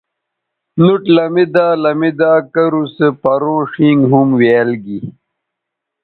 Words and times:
نُوٹ 0.79 1.01
لمیدا 1.15 1.67
لمیدا 1.83 2.33
کرو 2.53 2.83
سو 2.95 3.07
پروں 3.21 3.61
ݜینگ 3.71 4.01
ھُمویال 4.11 4.69
گی 4.83 4.99